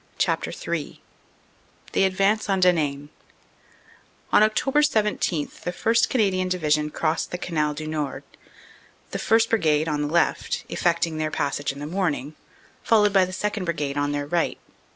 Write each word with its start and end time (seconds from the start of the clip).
CHAPTER 0.17 0.49
III 0.51 0.99
THE 1.91 2.05
ADVANCE 2.05 2.49
ON 2.49 2.59
DENAIN 2.59 3.09
ON 4.33 4.41
Oct. 4.41 4.83
17 4.83 5.51
the 5.63 5.71
1st. 5.71 6.09
Canadian 6.09 6.47
Division 6.49 6.89
crossed 6.89 7.29
the 7.29 7.37
Canal 7.37 7.75
du 7.75 7.85
Nord, 7.85 8.23
the 9.11 9.19
1st. 9.19 9.49
Brigade, 9.51 9.87
on 9.87 10.01
the 10.01 10.07
left, 10.07 10.65
effecting 10.69 11.19
their 11.19 11.29
passage 11.29 11.71
in 11.71 11.77
the 11.77 11.85
morning, 11.85 12.33
followed 12.81 13.13
by 13.13 13.25
the 13.25 13.31
2nd. 13.31 13.63
Brigade 13.65 13.95
on 13.95 14.11
their 14.11 14.25
right. 14.25 14.57